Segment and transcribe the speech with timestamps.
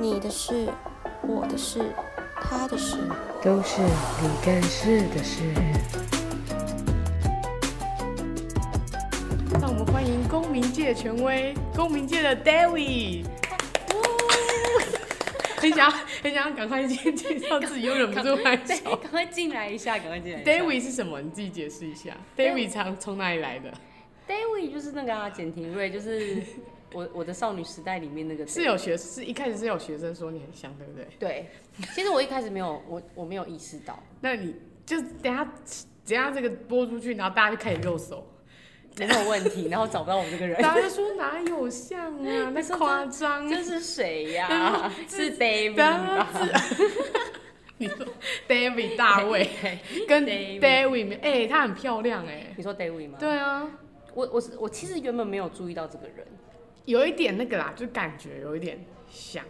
[0.00, 0.66] 你的事、
[1.28, 1.78] 我的事、
[2.40, 2.96] 他的事，
[3.42, 5.42] 都是你干事的事。
[9.60, 13.26] 让我们欢迎公民界权威、公民界的 David。
[15.60, 18.96] 很想很想赶快进介绍自己，又忍不住拍手。
[19.04, 20.42] 赶快进来一下，赶快进来。
[20.42, 21.20] David 是什么？
[21.20, 22.16] 你自己解释一下。
[22.38, 23.70] David 从从哪里来的
[24.26, 26.42] ？David 就是那个啊，简廷瑞，就是
[26.92, 28.46] 我我的少女时代里面那个。
[28.46, 31.06] 是有学是一开始是有学生说你很像，对不对？
[31.18, 31.46] 对。
[31.94, 33.98] 其实我一开始没有，我我没有意识到。
[34.20, 34.54] 那你
[34.84, 35.44] 就等下
[36.06, 38.26] 等下这个播出去，然后大家就开始右手。
[38.98, 40.60] 没有问题，然后找不到我这个人。
[40.60, 42.50] 大家说哪有像啊？
[42.52, 43.48] 那夸张。
[43.48, 44.90] 这是谁呀？
[45.08, 46.26] 是 David。
[47.78, 48.04] 你说
[48.48, 49.48] David 大卫
[50.06, 52.52] 跟 David，哎，他很漂亮哎。
[52.56, 53.16] 你说 David 吗？
[53.18, 53.70] 对啊，
[54.12, 56.26] 我我是我其实原本没有注意到这个人，
[56.84, 59.44] 有一点那个啦，就感觉有一点像，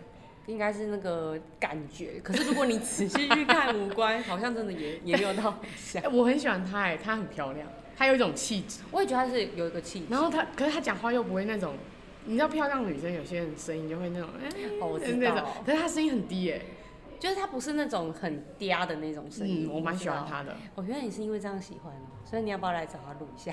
[0.47, 2.21] 应该是那个感觉。
[2.23, 6.03] 可是如果你仔细去看五官，好像真的也也没有到很像。
[6.15, 7.67] 我很喜欢她哎，她很漂亮。
[7.97, 10.07] 她有一种气质，我也觉得她是有一个气质。
[10.09, 11.75] 然后她，可是她讲话又不会那种，
[12.25, 15.63] 你知道漂亮女生有些人声音就会那种，哎、欸，哦，我知道。
[15.65, 16.61] 可是她声音很低哎，
[17.19, 19.69] 就是她不是那种很嗲的那种声音。
[19.69, 20.57] 嗯，我蛮喜欢她的。
[20.75, 23.53] 我原来你是因为这样喜欢哦，所以你要不要来找她录一下？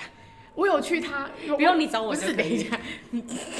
[0.58, 2.76] 我有去他，不用你找我，不是，等一下，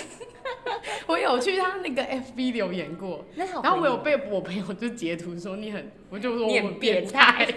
[1.06, 7.46] 我有去他那个 FB 留言过，然后我有被我朋友就截图说你很，我就说我很变态。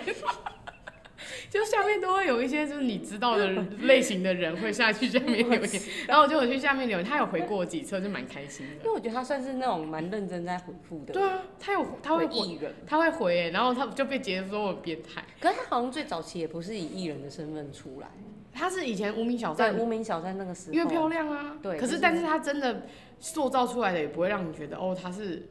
[1.49, 3.45] 就下面都会有一些就是你知道的
[3.81, 8.75] 类型的人会下去下面留言， 然后我就有去下面留言，他有回过我几次，就蛮开心的。
[8.75, 11.13] 因为我觉得他算是那种蛮认真在回复的。
[11.13, 15.23] 对啊，他有他会回，他会回哎，然后他就被截说我变态。
[15.41, 18.07] 可是他好像最早期也不是以艺人的身份出来，
[18.53, 21.57] 他是以前无名小站，无名小站那个时候，因为漂亮啊。
[21.61, 21.77] 对。
[21.77, 22.83] 可是但是他真的
[23.19, 25.47] 塑造出来的也不会让你觉得哦他是。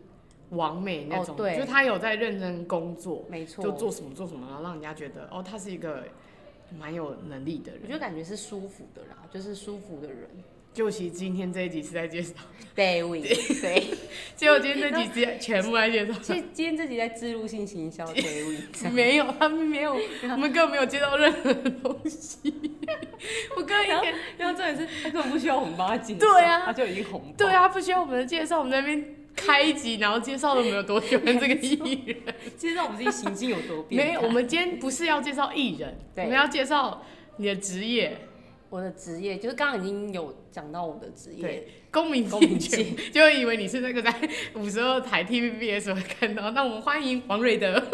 [0.50, 6.02] 完美那种，对就他有在认真工作，没错，就做什么做什么，然后让人家觉得哦，他是一个
[6.76, 7.82] 蛮有能力的人。
[7.84, 10.28] 我就感觉是舒服的啦，就是舒服的人。
[10.72, 12.32] 就其实今天这一集是在介绍
[12.76, 13.22] David，
[13.60, 13.84] 对，
[14.36, 16.12] 结果今天这集是全部在介绍。
[16.22, 22.52] 其实今天这集在植入性行销 David，没有，他们没有，我们根本没有接到任何东西。
[23.56, 27.34] 我刚刚一天，然后重点是他根本不需要我们帮他介绍，对啊，他就已经红。
[27.36, 29.16] 对啊，他不需要我们的介绍，我们在那边。
[29.36, 32.16] 开一集，然后介绍了没有多喜欢这个艺人，
[32.58, 34.04] 介绍我们自己行径有多变。
[34.04, 37.02] 没有，我们今天不是要介绍艺人，我们要介绍
[37.36, 38.18] 你的职业。
[38.70, 44.14] 我的职业就是刚刚已经有讲到我的职业，对，公民公民界，就会以为你是那个在
[44.54, 46.52] 五十二台 TVBS 会看到。
[46.52, 47.82] 那我们欢迎王瑞德。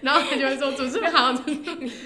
[0.00, 1.54] 然后他就会说：“主持人好。”你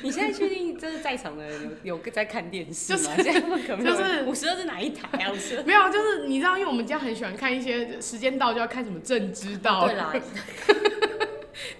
[0.02, 3.16] 你现在确定就是在场的人有有在看电视吗？
[3.16, 3.40] 就是
[3.84, 5.32] 就是五十二是哪一台啊？
[5.66, 9.86] 没有，就是你知道，因为我们家很喜欢看一些时间到就要看什么政知道。
[9.86, 10.14] 对啦。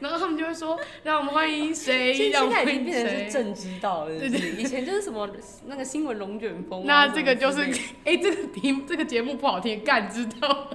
[0.01, 4.19] 然后他们就会说：“让我们欢迎谁？”现在已经变成是政知道了。
[4.19, 4.51] 对对。
[4.53, 5.29] 以前就是什么
[5.67, 6.85] 那个新闻龙卷风。
[6.87, 7.63] 那这个就是
[8.05, 10.71] 哎，这个题这个节目不好听，干知道。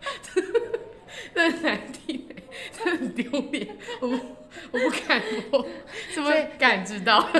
[1.34, 2.28] 这很难听，
[2.72, 4.14] 这很丢脸，我不
[4.72, 5.66] 我不敢播，
[6.14, 7.28] 怎么敢知道？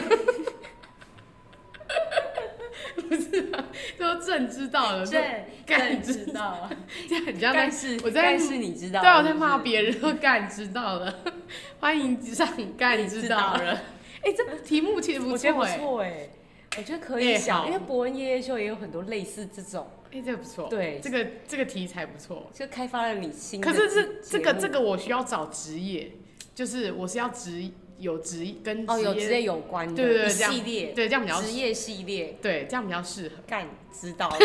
[3.09, 3.69] 不是啊，
[3.99, 6.69] 都朕知道了，对，敢知道，
[7.09, 7.67] 这样很像在，
[8.05, 11.21] 我在，但是你知道，对，我在骂别人，都干知道了，
[11.81, 13.55] 欢迎上干知道。
[13.55, 13.83] 了，
[14.23, 16.29] 哎，这题目其实不错哎，
[16.77, 19.87] 我觉得可以想，因为博恩夜夜秀也有很多类似这种。
[20.13, 20.69] 哎，这个不错。
[20.69, 23.61] 对，这个这个题材不错，就开发了你新。
[23.61, 26.13] 可是这这个这个我需要找职业，
[26.55, 27.69] 就是我是要职
[27.99, 33.35] 有职跟哦有职业有关的，对对对，系列对这样比较职业系列，对这样比较适合。
[33.47, 34.37] 干，知道了。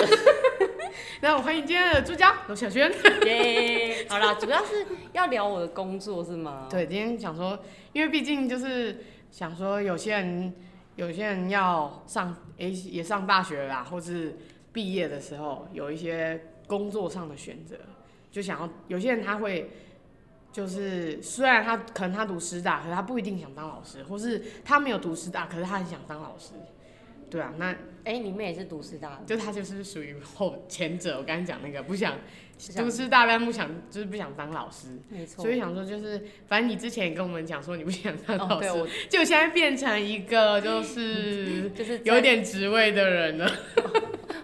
[1.22, 2.92] 那我欢迎今天的助教罗小轩。
[3.26, 6.68] 耶，好啦，主要是要聊我的工作是吗？
[6.70, 7.60] 对，今天想说，
[7.94, 10.54] 因为毕竟就是想说，有些人
[10.96, 14.38] 有些人要上哎也上大学啦，或是。
[14.72, 17.76] 毕业的时候有一些工作上的选择，
[18.32, 19.68] 就想要有些人他会，
[20.52, 26.54] 就是虽然他可能他读师大，可是他不一定想当老师，或是他没有读师大，可是他很想当老师，
[27.30, 27.68] 对啊，那
[28.04, 32.16] 哎、欸，你们也是读师大的，就他就是属于后前者，我刚才讲那个不想
[32.76, 38.68] 读师大，但不想就是不想当老师，没错，所以想说就是，反正你之前也跟我们讲说你不想当老师，
[39.08, 43.52] 就现在变成一个就是 就是有点职位的人了。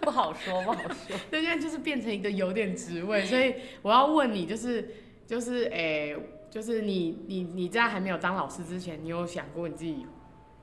[0.01, 1.17] 不好说，不好说。
[1.31, 4.87] 对， 现在就是变成一个有点职位，所以我要问你，就是，
[5.27, 6.17] 就是，哎、欸，
[6.49, 10.05] 就是你，你，你在还没有当老师之前，你有想过你自己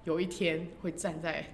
[0.05, 1.44] 有一天会站在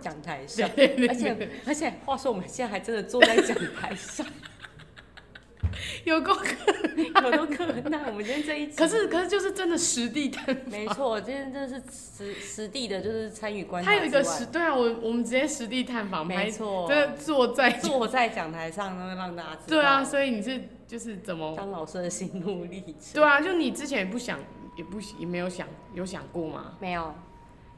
[0.00, 0.68] 讲台上？
[0.76, 4.26] 而且，而且，话说我们现在还真的坐在讲台上。
[6.04, 6.54] 有够可，
[7.22, 13.90] 有多可那我们今天这一集，可是可是就是真的实地探访，没错，今天真的是实实地的，就是参与观察。
[13.90, 19.66] 他有一个实，对啊，我我们直接实地探访，没错，真的坐在坐在讲台上，然后让大家知道。
[19.68, 23.14] 对啊，所以你是就是怎么当老师的心路历程？
[23.14, 24.38] 对啊，就你之前也不想，
[24.76, 26.74] 也不也没有想有想过吗？
[26.80, 27.14] 没有，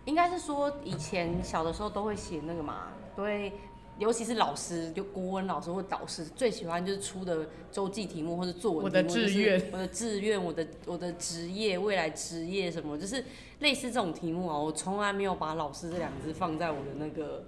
[0.05, 3.53] 应该是说以前小的时候都会写那个嘛，都会。
[3.99, 13.25] 尤其是老师，就国文老师或导师最喜欢就是出的周记题目或者作文题目，我的志愿、我的志愿、我的我的职业、未来职业什么，就是
[13.61, 14.59] 类似这种题目啊。
[14.59, 17.47] 我从来没有把老师这两个字放在我的那个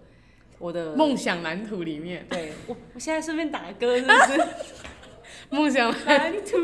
[0.58, 2.26] 我的梦想蓝图里面。
[2.31, 4.49] 对，我我现在顺便打歌，是不是？
[5.50, 6.56] 梦想蓝图。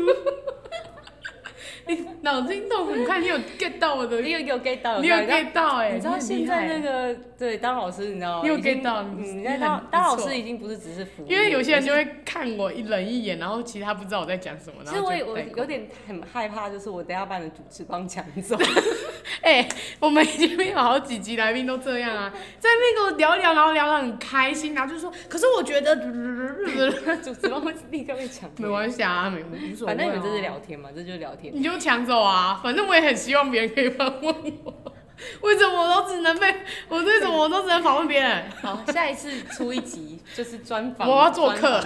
[1.87, 4.19] 你 脑筋动很快，你有 get 到我的？
[4.21, 4.99] 你有有 get 到？
[4.99, 5.91] 你有 get 到哎！
[5.91, 8.41] 你知道现在那个对当老师，你知道吗？
[8.43, 9.03] 你有 get 到？
[9.03, 14.83] 你在当当老师已经不是只是服务，因为有些人就会看我一冷一眼，然后其他不知道我在讲什么。
[14.83, 18.57] 其实我我有点很害怕，就是我等下把你的主持棒抢走。
[19.41, 19.67] 哎，
[19.99, 25.95] 我们已经有好几集来宾都这样啊， 在那边跟我聊一聊，然后聊得很开心，然后就说，可是我觉得
[27.17, 28.49] 主持棒会立刻被抢。
[28.57, 29.93] 没关系啊，没无所谓。
[29.93, 31.53] 反正你们这是聊天嘛，这就是聊天。
[31.55, 31.74] 你就。
[31.77, 32.59] 抢走啊！
[32.63, 34.73] 反正我也很希望别人可以访问我。
[35.41, 36.53] 为什么我都只能被
[36.89, 37.01] 我？
[37.01, 38.43] 为什么我都只能访问别人？
[38.61, 41.09] 好，下一次出一集就是专访。
[41.09, 41.81] 我要做客，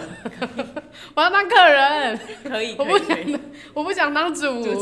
[1.13, 2.19] 我要当客人。
[2.43, 3.17] 可以，我不想，
[3.73, 4.63] 我不想当主。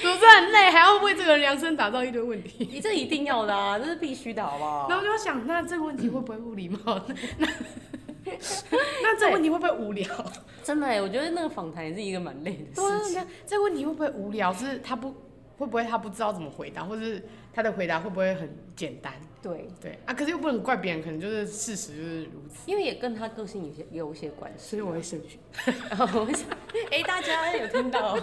[0.00, 2.68] 主持很累，还要为这个人量身打造一堆问题。
[2.70, 4.86] 你这一定要的啊，这是必须的，好不好？
[4.88, 7.00] 然后就想，那这个问题会不会不礼貌？
[7.38, 7.46] 那
[9.02, 10.06] 那这个问题会不会无聊？
[10.62, 13.26] 真的哎，我觉得那个访谈也是一个蛮累的事情。
[13.46, 14.52] 这个问题会不会无聊？
[14.52, 15.10] 是他不
[15.56, 19.12] 会不会他不知道怎么回答，或者是他的回答会不会很简单？
[19.40, 22.62] 对对啊，可是又不能怪别人，可能就是事实就是如此。
[22.66, 25.38] 因为也跟他个性有些有一些关系，所以我会慎选。
[25.98, 26.48] 我想，
[26.90, 28.18] 哎，大家有听到？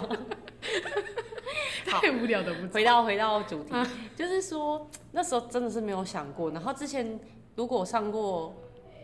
[1.84, 2.68] 太无聊的不。
[2.72, 3.74] 回到回到主题，
[4.14, 6.50] 就是说那时候真的是没有想过。
[6.50, 7.18] 然后之前
[7.56, 8.54] 如果上过。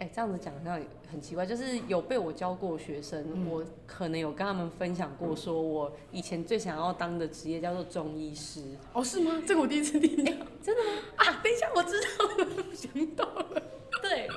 [0.03, 0.81] 哎，这样子讲好像
[1.13, 8.63] 很奇怪，就是有被我教过学生，嗯、我可能有跟他们分享过，说我以前最想要当的职业叫做中医师。
[8.93, 9.41] 哦，是吗？
[9.47, 10.33] 这个我第一次听到。
[10.61, 10.99] 真的吗？
[11.15, 13.63] 啊，等一下，我知道了，想到了。
[14.03, 14.29] 对，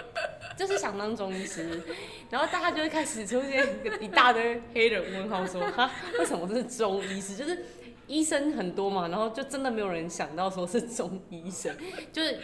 [0.55, 1.81] 就是想当中医师，
[2.29, 3.67] 然后大家就会开始出现
[3.99, 5.89] 一大堆黑人问号，说哈，
[6.19, 7.35] 为什么这是中医师？
[7.35, 7.65] 就是
[8.05, 11.75] 医生很多嘛，然后就真的没有人想到说是中医生，
[12.13, 12.37] 就是。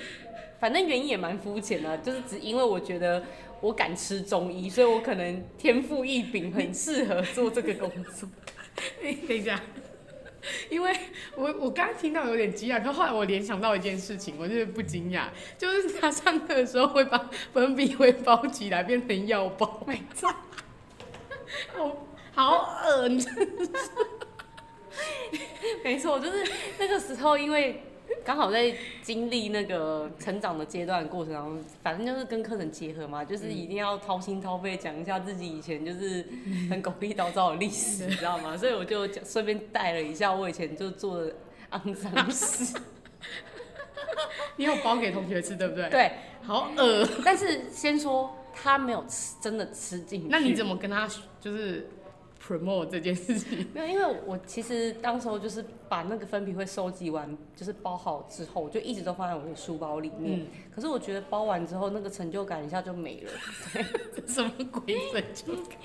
[0.62, 3.24] 反正原因也蛮肤浅的，就是只因为我觉得
[3.62, 8.30] 我敢吃中医，所以我可能天赋异禀，很适合做这个工作。
[9.04, 9.60] 哎， 等一下，
[10.70, 10.96] 因为
[11.36, 20.30] 我我刚刚听到有点惊讶，可后来我联想到一件事情，我就是不惊讶，就是他上课的时候会把粉笔灰包起来变成药包，没错，
[21.76, 23.10] 好好恶，
[25.84, 26.46] 没错，就是
[26.78, 27.82] 那个时候因为。
[28.24, 36.26] 刚好在经历那个成长的阶段的过程当中，反正就是跟课程结合嘛，就是一定要掏心掏肺讲一下自己以前就是
[36.70, 38.56] 很狗屁倒灶的历史，你知道吗？
[38.56, 41.34] 所以我就讲顺便带了一下我以前就做的
[41.72, 42.80] 肮脏事。
[44.58, 45.90] 你有包给同学吃，对不对？
[45.90, 46.12] 对，
[46.44, 47.08] 好恶。
[47.24, 50.28] 但是先说他没有吃，真的吃进去。
[50.30, 51.10] 那你怎么跟他
[51.40, 51.88] 就是
[52.46, 60.40] ？promote 这件事情没有，因为我其实当时候就是把那个粉笔灰收集完，就是包好之后，我就一直都放在我的书包里面。
[60.40, 63.32] 嗯、可是我觉得包完之后，那个成就感一下就没了。
[64.16, 65.78] 对，什么鬼成就感？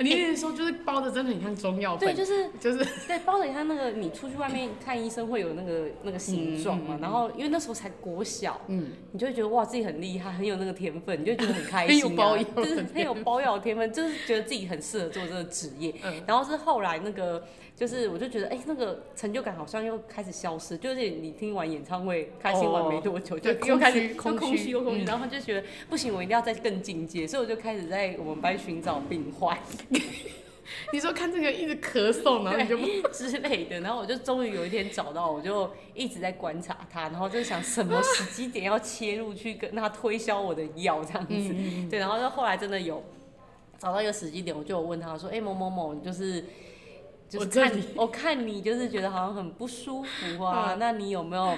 [0.00, 1.96] 你意思说就是包的真的很像中药？
[1.96, 6.96] 对，就是就是对，包的像那个你出去外面看医生会有那个那个形状嘛。
[6.96, 15.94] 嗯、然后因为那时候才国小，嗯，你就会觉得哇自己很厉害，很有那个天分，你就觉得很开心、啊，很有包药，就是很有包药的天分，就是觉得自己很适合做这个职业。
[16.02, 17.46] 嗯、然后是后来那个，
[17.76, 20.76] 就是我就觉得，哎、欸，那个成就感好像又开始消失。
[20.76, 29.58] 就是你听完演唱会，开心完没多久，哦、就又开始空虚又空虚，然后就觉得不行，我一定要再更进阶，所以我就开始在我们班寻找病患。
[30.92, 41.34] 你说看这个一直咳嗽，然后你就之类的，然后我就终于有一天找到，我就一直在观察他，然后就想什么时机点要切入去跟他推销我的药这样子。
[41.34, 43.02] 嗯、对，然后就后来真的有。
[43.76, 46.42] 找到一个时机点，我就有问他说：“哎、欸，某某某，就是
[47.28, 51.56] 就是看我， 我看你就是觉得好像很不舒服啊， 嗯、那你有没有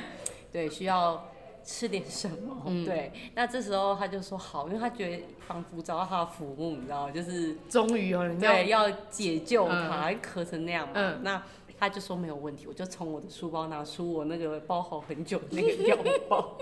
[0.53, 1.29] 对需要
[1.65, 2.63] 吃点什么？
[2.67, 10.93] 嗯、 对，那这时候他就说好，因为他觉得仿佛找到他的父母，你知道就是终于有人对要解救他，咳、嗯、成那样嘛。
[10.95, 11.43] 嗯、那
[11.79, 15.97] 他就说没有问题，我就从我的书包拿出我那个包好很久的那个药
[16.29, 16.57] 包。”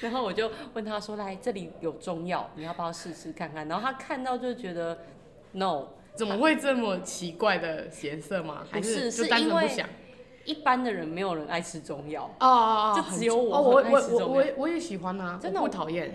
[0.00, 4.98] 然后我就问他说：“来，这里有中药，你要不要试试看看？”然后他看到就觉得
[5.52, 8.64] ，no，怎么会这么奇怪的颜色吗？
[8.70, 9.88] 还是就单纯不想？
[10.44, 16.14] 一般的人没有人爱吃中药哦哦哦，就只有我哦，我我我我我也喜欢啊，真的我不讨厌。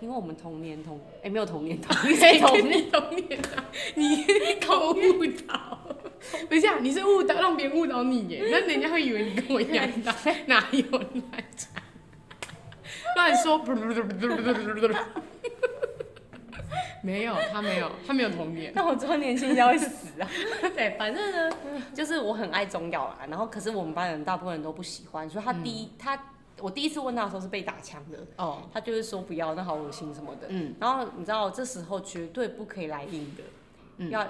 [0.00, 4.24] 因为我们同年同哎、没有同年 同年同年你同年啊， 你
[4.66, 5.78] 搞误导。
[6.48, 8.42] 等一下，你是误导让别人误导你耶？
[8.50, 11.82] 那人家会以为你跟我一样大，哪有奶茶？
[13.14, 13.58] 乱说。
[17.02, 18.72] 没有，他没有，他没有童年。
[18.74, 20.28] 那我之后年轻，应该会死啊！
[20.76, 21.56] 对，反正呢，
[21.94, 23.20] 就是我很爱中药啦。
[23.28, 26.24] 然后，可是我们班人大部分人都不喜欢，所以他第一，嗯、他
[26.60, 28.18] 我第一次问他的时候是被打枪的。
[28.36, 28.62] 哦。
[28.72, 30.48] 他就是说不要，那好恶心什么的。
[30.48, 30.74] 嗯。
[30.78, 33.42] 然后你知道，这时候绝对不可以来硬的，
[33.98, 34.26] 嗯、要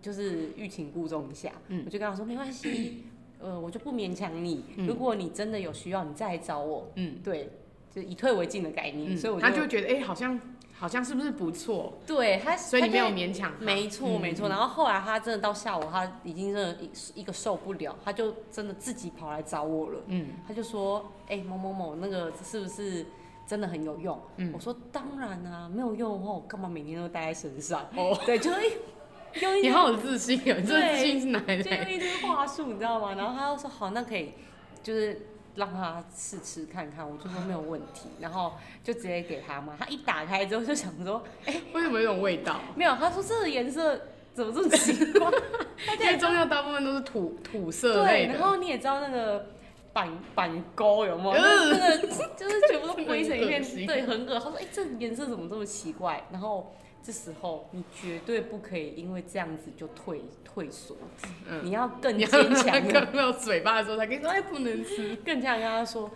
[0.00, 1.52] 就是欲擒故纵一下。
[1.68, 1.82] 嗯。
[1.84, 3.04] 我就跟他说没关系，
[3.38, 4.64] 呃，我就不勉强你。
[4.76, 6.90] 嗯、如果你真的有需要，你再来找我。
[6.94, 7.18] 嗯。
[7.22, 7.50] 对，
[7.94, 9.12] 就以退为进的概念。
[9.12, 10.40] 嗯、所以我就他就觉得，哎、欸，好像。
[10.78, 11.92] 好像是不是不错？
[12.06, 13.52] 对他，所以你没有勉强。
[13.58, 14.48] 没错，没错。
[14.48, 20.00] 然后后来他真的到下午，他已经真的一一个受不了，他就真的自己跑来找我了。
[20.06, 23.04] 嗯，他就说：“哎，某某某，那个是不是
[23.46, 28.60] 真的很有用？”嗯，我说：“当然啊，没有用的话，我干嘛每天都带在身上？”哦，对，就是
[29.40, 30.60] 用一你好有自信啊！
[30.64, 31.62] 自信是哪来的？
[31.64, 33.14] 就用一堆话术，你知道吗？
[33.14, 34.32] 然后他又说：“好，那可以，
[34.82, 35.20] 就是。”
[35.58, 39.76] 让他试吃看看，我就说没有问题，然后就直接给他嘛。
[39.78, 42.60] 他一打开之后就想说，哎、欸，为什么有种味道？
[42.76, 44.00] 没有，他说这个颜色
[44.32, 45.30] 怎么这么奇怪？
[46.00, 48.32] 因为中药大部分都是土土色类的。
[48.32, 49.46] 对，然后你也知道那个
[49.92, 51.42] 板板沟有没有？
[51.42, 54.34] 那个就是全部都 灰成一片，对，很恶。
[54.38, 56.24] 他说，哎、欸，这颜色怎么这么奇怪？
[56.30, 56.72] 然后。
[57.02, 60.96] 这时候你绝对不可以因为这样子就退退缩，
[61.48, 62.88] 嗯、你要更坚强。
[62.88, 66.10] 刚没有嘴巴的时候，才跟你说哎不能吃，更加跟他说，我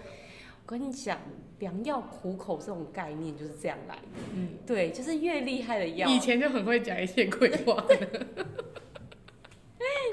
[0.66, 1.18] 跟你讲，
[1.60, 4.02] 良药苦口这种概念就是这样来的。
[4.34, 7.82] 嗯，对，就是越厉害的药，以前就很会讲一些鬼话。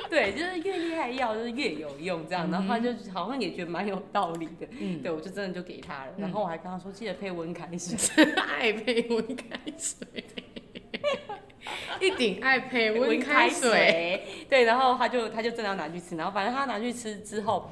[0.10, 4.68] 对，就是越厉害的药就是越有用，这样，嗯、然后他就好像也觉得蛮有道理的。
[4.80, 10.08] 嗯，对，我就真的就给他了，嗯、然后我还跟他说，记得配温开水， 爱配温开水。
[12.00, 17.70] 一顶爱配温开水，对，然后他就他就真的要拿去吃，然后反正他拿去吃之后，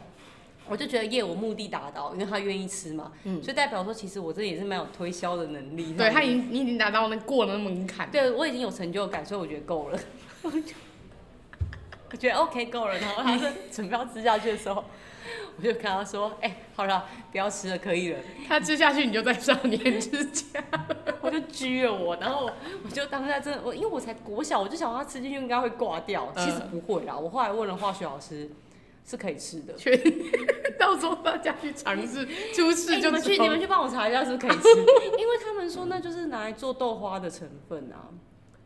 [0.68, 10.00] 我就觉得耶，我目的达到，因为他愿意吃嘛，嗯，所以代表说其实我这也是蛮有推销的能力，对他已经你已经达到那过了那门槛，对我已经有成就感，所以我觉得够了，
[10.44, 14.84] 我觉得 OK 够了，然后他是 准备要吃下去的时候。
[15.58, 20.64] 我就跟他说：“哎、欸，好了，不要吃了，可以了。”他吃下去，你就在少年之家，
[21.22, 22.50] 我就拘了我，然后
[22.84, 27.18] 我就当下真的，我因为我才国小，我就想他吃进去应该会挂掉，其实不会啦。
[27.18, 28.50] 我后来问了化学老师，
[29.04, 29.74] 是可以吃的。
[29.74, 29.92] 全
[30.78, 32.24] 到时候大家去尝试，
[32.54, 34.70] 出事就、欸、你们去你们去帮我查一下是不，是可以吃，
[35.18, 38.14] 因为他们说那就是拿来做豆花的成分啊。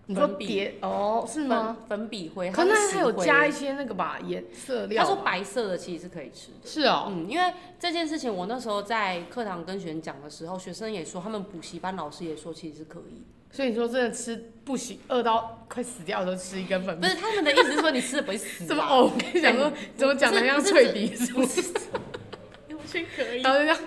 [0.08, 1.78] 你说别哦，是吗？
[1.88, 5.04] 粉笔灰，可能它有加一些那个吧颜色料。
[5.04, 6.68] 他说白色的其实是可以吃的。
[6.68, 13.24] 是哦，嗯，因为这件事情我那时候在课堂跟学生讲的时候，学生也说，他们补习班老师也说其实是可以。
[13.54, 17.08] 所以你说真的吃不行，饿到快死掉的时候吃一根粉笔？
[17.08, 18.64] 不是，他们的意思是说你吃了不会死。
[18.68, 19.12] 怎么哦？
[19.14, 21.32] 我跟你讲说，怎么讲的像脆鼻子？
[21.40, 23.42] 我觉得可以。
[23.42, 23.78] 然后就这样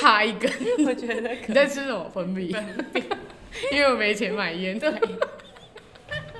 [0.00, 0.50] 哈一根，
[0.86, 2.54] 我觉得你在吃什么粉笔？
[3.72, 4.78] 因为我没钱买烟。
[4.78, 4.92] 对。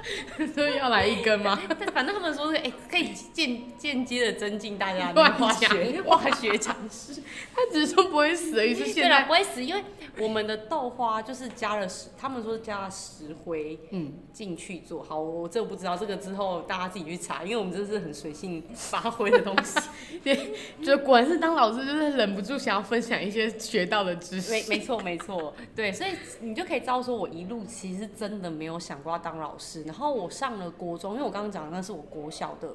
[0.55, 1.59] 所以要来一根吗？
[1.93, 7.21] 反正他们说是哎、欸，可以间间接的增进大家的化学 化学常识。
[7.55, 8.87] 他只是说不会死而已，是。
[8.87, 9.85] 现在不会死，因为
[10.19, 15.19] 我们的豆花就是加了石，他们说是加了石灰，嗯，进去做好。
[15.21, 19.79] 我这个不知道，这个之后大家自己去查，因为我们这是很随性发挥的东西。
[20.25, 24.51] 对，就果然是当老师，就是忍不住想要分享一些学到的知识。
[24.51, 26.11] 没没错没错，对，所以
[26.41, 30.29] 你就可以知道说，我一路其实真的没有想过要当老师，然后我。
[30.31, 32.69] 上了国中，因为我刚刚讲的那是我国小的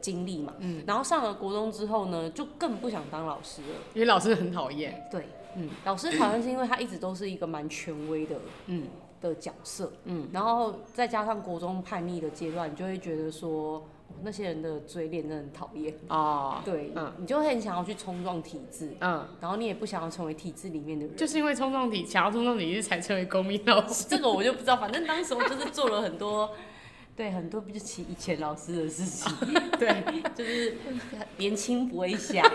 [0.00, 5.08] 经历嘛，嗯，然后上了国中之后呢，就更不想当老师了，因为老师很讨厌。
[5.10, 8.86] 对，嗯，老师讨厌是因为他一直都是一个蛮权威的，嗯，
[9.20, 13.82] 的角色，嗯，然后再加上国中叛逆的阶段，你就会觉得说
[14.22, 15.94] 那些人的嘴脸真的很讨厌。
[16.08, 26.50] 啊，对，嗯，你就会很想要去冲撞体制，嗯，然后你也不想要成为体制里面的人，就是因为冲撞体，想要冲撞体制才成为公民老师，这个我就不知道，反正当时我就是做了很多。
[27.18, 29.36] 对，很多不就起以前老师的事情，
[29.76, 30.04] 对，
[30.36, 30.76] 就是
[31.36, 32.48] 年轻不会想，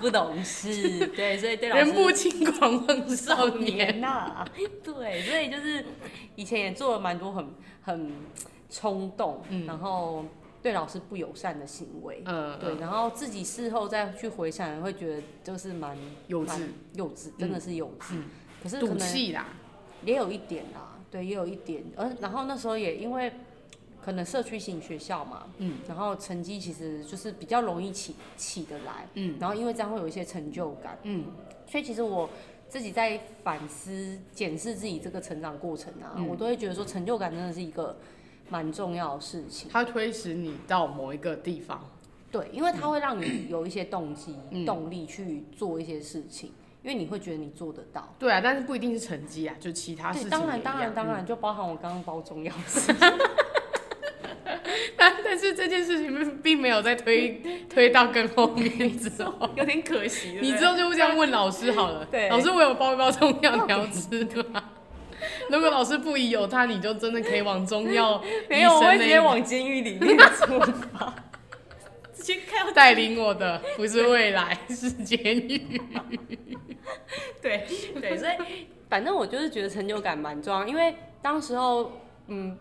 [0.00, 4.48] 不懂事， 对，所以对老师人不轻狂枉少年呐、啊，
[4.82, 5.84] 对，所以就是
[6.34, 7.46] 以前也做了蛮多很
[7.82, 8.10] 很
[8.70, 10.24] 冲动，嗯、然后
[10.66, 15.96] 对老师不友善的行为，嗯，对，然后自己事后再去回想，会觉得就是蛮
[16.26, 16.62] 幼稚，
[16.94, 18.24] 幼稚，真的是幼稚，嗯、
[18.60, 19.46] 可是赌气啦，
[20.04, 23.32] 也有一点啦，对，也有一点，而然后那时候也因为。
[24.04, 31.24] 可能社区型学校嘛，嗯，然后成绩其实就是比较容易起起得来，嗯，然后因为这样会有一些成就感，嗯，
[31.66, 32.30] 所以其实我
[32.68, 37.96] 自己在反思、检视自己这个成长过程啊，嗯、我都会觉得说成就感真的是一个
[38.48, 39.68] 蛮重要的事情。
[39.72, 41.88] 它推使你到某一个地方，
[42.30, 48.14] 对，因为它会让你有一些动机、嗯、动力去做一些事情，因为你会觉得你做得到。
[48.18, 50.30] 对啊，但是不一定是成绩啊，就其他事情。
[50.30, 52.94] 当然，当然，当然，嗯、就包含我刚刚包重要事。
[54.96, 60.38] 但 但是这件事情并没有再推推到更后面之后， 有点可惜。
[60.40, 62.04] 你之后就这样问老师好了。
[62.06, 64.72] 对，老师我有包一包中药你要吃对吧？
[65.50, 68.22] 如果老师不疑有他，你就真的可以往中药。
[68.48, 71.14] 没有，我会直接往监狱里面出发。
[72.14, 75.80] 直接看带领我的不是未来，是监狱。
[77.40, 77.66] 对
[78.00, 81.92] 对，所以反正我就是觉得成就感蛮重要，因为当时候
[82.28, 82.56] 嗯。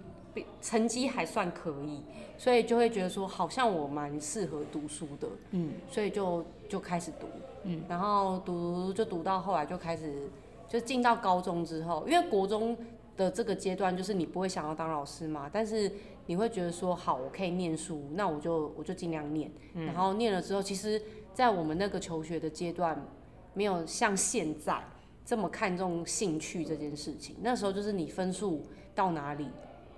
[0.62, 2.03] 成绩还算可以，
[2.38, 7.25] 所以就会觉得说好像我蛮适合读书的，嗯，所以就就开始读，
[7.63, 10.29] 嗯，然后读就读到后来就开始
[10.67, 12.77] 就进到高中之后，因为国中
[13.15, 15.91] 的这个阶段就是你不会想要当老师嘛，但是
[16.25, 21.01] 你会觉得说好我可以念书，那我就我就尽量念，嗯，然后念了之后，其实，
[21.34, 23.00] 在我们那个求学的阶段，
[23.53, 24.81] 没有像现在
[25.25, 29.48] 这么看重兴趣这件事情，那时候就是你分数到哪里。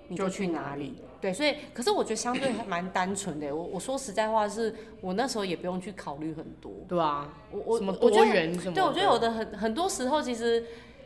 [0.08, 0.96] 你就去哪里？
[1.20, 3.54] 对，所以可是我觉得相对还蛮单纯的。
[3.54, 6.72] 我我说实在话，是我那时候也不用去考虑很多。
[6.88, 8.74] 对啊，我我什么多元什么？
[8.74, 10.64] 对，我觉得有的很很多时候，其实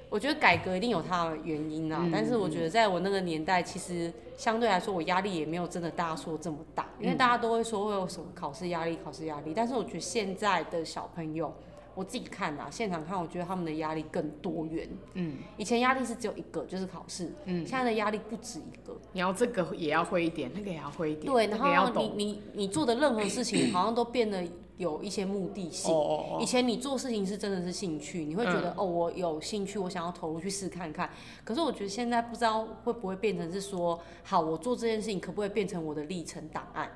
[0.09, 2.01] 我觉得改革一定有它的原因啊。
[2.03, 6.87] 嗯、但是我觉得在我那个年代，其实相对来说，我压力也没有真的大家说这么大。
[7.01, 9.53] 因为大家都会说会有什么考试压力、考试压力。
[9.57, 11.53] 但是我觉得现在的小朋友。
[11.95, 14.89] 我自己看啊，现场看，我觉得他们的压力更多元。
[15.15, 17.33] 嗯，以前压力是只有一个，就是考试。
[17.45, 18.99] 嗯，现在的压力不止一个。
[19.13, 21.33] 你要这个也要会一点，那个也要会一点。
[21.33, 24.43] 对，然后你你你做的任何事情，好像都变得
[24.79, 25.93] 有一些目的性。
[25.93, 31.11] 哦，以前你做事情是真的是兴趣，你会觉得、嗯、哦，我有兴趣，我想要投入去试看看。
[31.45, 36.91] 可是我觉得现在不知道会不会变成是说，好，我做这件事情可不可以变成我的历程档案？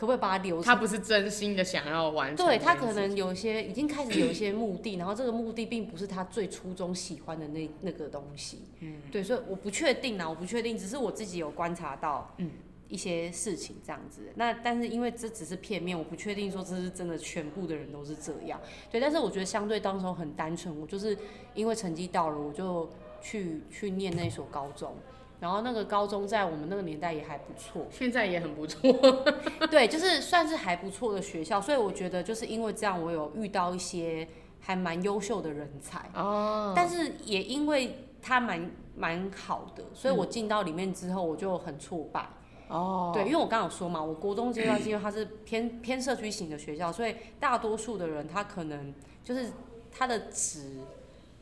[0.00, 0.62] 可不可以把它留？
[0.62, 2.46] 他不是真心的想要完成。
[2.46, 8.60] 对，他可能有些已经开始有一些目的， 然后这个目的并不是他最初衷喜欢的那那个东西。
[8.78, 12.50] 嗯，对，所以我不确定啊，我不确定，只是我自己有观察到嗯
[12.88, 14.22] 一些事情这样子。
[14.28, 18.58] 嗯、那但是因为这只是片面，我不确定说这是真的全部的人都是这样。
[18.90, 21.14] 对，但是我觉得相对当时候很单纯，我就是
[21.54, 22.88] 因为成绩到了，我就
[23.20, 24.94] 去去念那所高中。
[25.40, 28.92] 然后那个高中在我们那个年代也还不错，现在也很不错。
[29.70, 34.28] 对，就是算是还不错的学校，所以我觉得就是因为这样，我有遇到一些
[34.60, 36.10] 还蛮优秀的人才。
[36.14, 36.74] 哦。
[36.76, 42.28] 但是也因为他蛮蛮好的，所以我进到里面之后，我就很挫败。
[42.68, 43.10] 哦。
[43.14, 48.92] 对，因为我刚刚有说嘛，我国中阶段是因为它是偏 偏社区型的学校，所以大多数的人他可能
[49.24, 49.50] 就是
[49.90, 50.80] 他的值。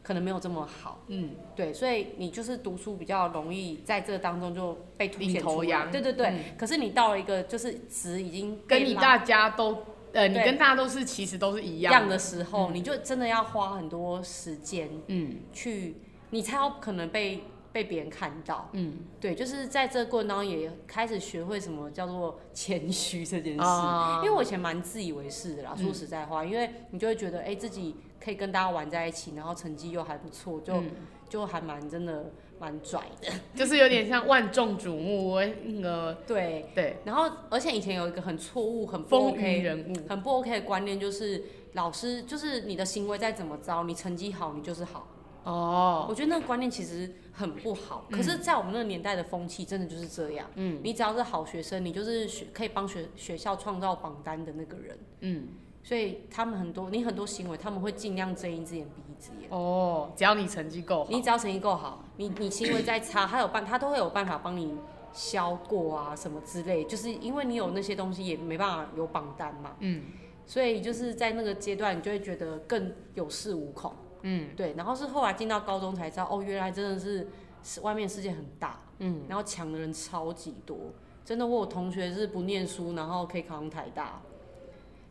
[0.09, 6.29] 可能没有这么好，嗯，对，所以你就是读书比较容易在这个当中就被凸显出来，对对对。
[6.29, 15.97] 嗯、可是你到了一个就是值已经跟你大家都，呃，你跟大家都是其实都是一样的时候，嗯、你就真的要花很多时间，嗯，去
[16.31, 27.96] 你才有可能被被别人看到，嗯，对，就是在这个过程当中也开始学会什么叫做 谦虚这件事，哦、因为我以前蛮自以为是的啦，说实在话，嗯、因为你就会觉得哎、欸、自己。
[28.20, 30.90] 可以跟大家玩在一起，然后成绩又还不错，就、嗯、
[31.28, 36.18] 就还蛮真的蛮拽的， 就是有点像万众瞩目那个。
[36.26, 45.07] 对对，对然后而且以前有一个很错误、很不 OK 人物、很不 OK 的观念，就是老师就是你的行为再怎么糟，你成绩好，你就是好。
[45.48, 48.04] 哦，我觉得那个观念其实很不好。
[48.08, 50.46] 嗯、可是，在我们那个年代的风气，真的就是这样。
[50.56, 54.98] 嗯，你只要是好学生，你就是学可以帮学学校创造榜单的那个人。
[55.20, 55.48] 嗯。
[55.80, 59.48] 所以他们很多，你很多行为，他们会尽量睁一只眼闭一只眼。
[59.50, 64.74] 哦，只要你成绩够好，你只要成绩够好，你你行为再差，他有办，他都会有办法帮你
[65.14, 66.84] 消过啊，什么之类。
[66.84, 69.76] 就是因为你有那些东西，也没办法有榜单嘛。
[69.78, 70.02] 嗯。
[70.44, 73.94] 所以就是在那个阶段，你就会觉得更有恃无恐。
[74.22, 74.48] 嗯。
[74.57, 77.28] 对，然后是后来进到高中才知道，哦，原来真的是
[77.62, 78.81] 是外面世界很大。
[78.98, 79.22] 嗯。
[79.28, 80.76] 然后抢的人超级多，
[81.24, 84.20] 真的，我有同学是不念书，然后可以考上台大。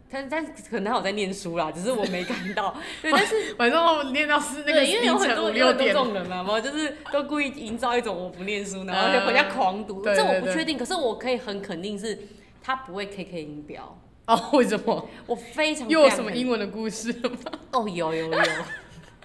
[0.09, 2.73] 但但可能他有在念书啦，只是我没看到。
[3.03, 10.01] 对，但是晚上我念到是那个因为有很多有很多这种人嘛，我就是都故意营造一种我不念书，然后就回家狂读。
[10.01, 12.17] 这我不确定，可是我可以很肯定是，
[12.63, 13.97] 他不会 KK 音标。
[14.27, 15.09] 哦，为什么？
[15.25, 17.29] 我非常又有什么英文的故事吗？
[17.73, 18.41] 哦，有有有。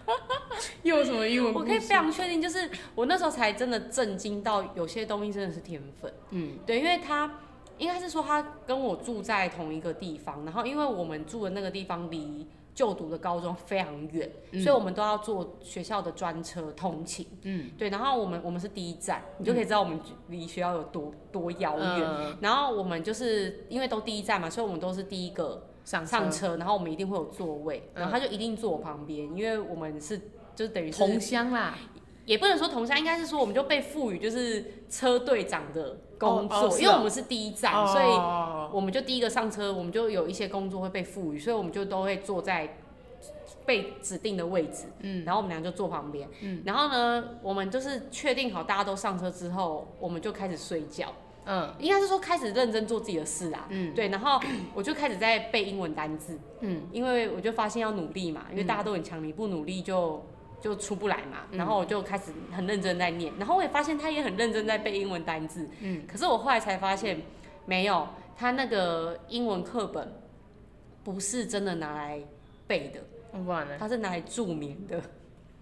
[0.82, 1.54] 又有什么英文？
[1.54, 6.12] 我可以非常确定，就是我那时候才真的震惊到，有些东西真的是天分。
[6.30, 7.40] 嗯，对，因为他
[7.78, 17.26] 应该是说他跟我住在同一个地方，然后因为我们住的那个地方离就读的高中非常远，嗯、所以我们都要坐学校的专车通勤。
[17.42, 22.00] 嗯，对，然后我们我们是第一站，你就可以知道我们离学校有多多遥远。
[22.02, 30.20] 嗯、然后我们就是因为都第一站嘛，所以我们都是第一个上上车，然后我们一定会有座位，然后他就一定坐我旁边，因为我们是。
[30.54, 31.78] 就等于同乡啦，
[32.26, 38.04] 也不能说同乡，应该是说我们就被赋予就是车队长的工作，因为我们是第一站，所以
[38.70, 42.76] 我们就第一个上车，我们就有一些工作会被赋予，所以我们就都会坐在
[43.64, 51.10] 被指定的位置，嗯，然后我们俩就坐旁边，嗯，然后呢，我们就是确定好大家都上车之后，我们就开始睡觉，
[51.44, 54.40] 嗯，应该是说开始认真做自己的事啊，嗯，对，然后
[54.74, 60.24] 我就开始在背英文单字，嗯，因为我就发现要努力嘛，因为大家都很强，你不努力就。
[60.62, 67.20] 就出不来嘛，然后我就开始很认真在念，然后我也发现他也很认真在背英文单字，嗯，可是我后来才发现，
[67.66, 70.22] 没有，他那个英文课本
[71.02, 72.22] 不是真的拿来
[72.68, 73.00] 背的？
[73.76, 75.02] 他是拿来助眠的，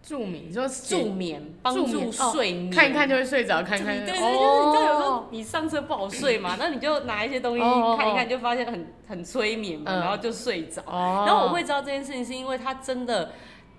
[0.02, 7.60] 助眠，你说助眠，帮助睡眠，看一看就会睡着，看看，对对对，就是你知道有时候你上车不好睡嘛，那你就拿一些东西
[7.96, 13.30] 看一看，就发现很很催眠嘛，然后就睡着，然后我会知道这件事情是因为他真的。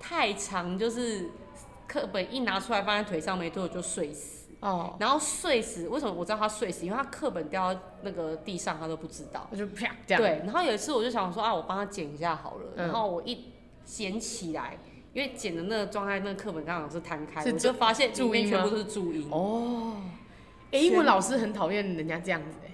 [0.04, 1.30] 太长，就是
[1.88, 4.96] 课本一拿出来放在腿上没多久就睡死哦。
[5.00, 6.84] 然后睡死，为什么我知道他睡死？
[6.88, 9.48] 因为他课本掉到那个地上，他都不知道。
[9.56, 10.20] 就啪这样。
[10.20, 10.42] 对。
[10.44, 12.74] 然后有一次我就想说啊，我帮他捡一下好了。
[12.78, 13.46] 嗯、然后我一
[13.86, 14.76] 捡起来，
[15.14, 19.28] 因为剪的那个状态，那个课本刚好是摊开，是我就发现里面全部都是注音。
[19.32, 19.98] 哦。
[20.72, 22.72] 哎、欸，英文老师很讨厌人家这样子哎、欸。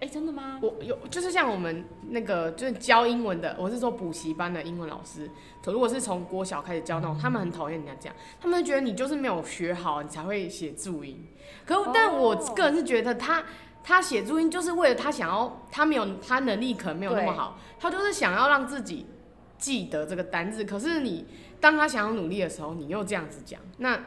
[0.00, 0.58] 哎、欸，真的吗？
[0.62, 5.30] 我有，就是像我们那个就是教英文的，我是说补习班的英文老师。
[5.66, 11.26] 如果是从国小开始教那种，他们很讨厌人家这样，他们会觉得你就是没有学好，你才会写注音。
[11.66, 13.44] 可但我个人是觉得他
[13.82, 19.06] 他写注音就是为了他想要，他没有他能力可能没有那么好，他就是想要让自己
[19.58, 20.64] 记得这个单字。
[20.64, 21.26] 可是你
[21.64, 23.98] 当他想要努力的时候，你又这样子讲，那。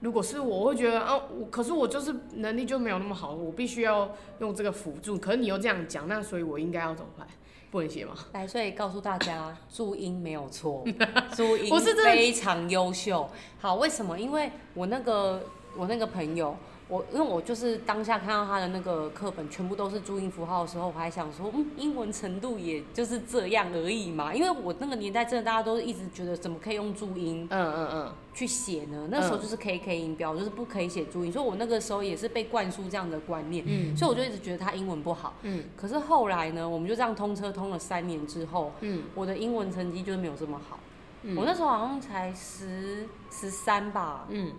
[0.00, 5.16] 如果是我，我会觉得啊，我可是我就是能力就没有那么好，我必须要用这个辅助。
[5.16, 7.24] 可是你又这样讲，那所以我应该要怎么办？
[7.70, 8.12] 不能写吗？
[8.34, 10.82] 来，所以告诉大家，注音没有错，
[11.36, 11.72] 注音
[12.04, 13.30] 非常优秀。
[13.60, 14.18] 好，为什么？
[14.18, 15.40] 因为我那个
[15.76, 16.56] 我那个朋友。
[16.88, 24.34] 我因为我就是当下看到他的那个课本全部都是注音符号的时候，我还想说，嗯，英文程度也就是这样而已嘛。
[24.34, 29.08] 因为我那个年代真的大家都一直觉得怎么可以用注音，嗯嗯嗯，去写呢？
[29.10, 31.32] 那时候就是 K K 音标，就是不可以写注音。
[31.32, 35.64] 所以我那个时候也是被灌输这样的观念，嗯，所以我就一直觉得他英文不好，嗯。
[35.76, 40.78] 可是后来呢，我们就这样通车通了三年之后，嗯，我的英文成绩就是没有这么好，
[41.22, 44.52] 嗯，我那时候好像才十十三吧，嗯。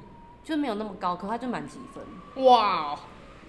[0.44, 2.46] 就没有那么高，可他就满级分。
[2.46, 3.00] 哇！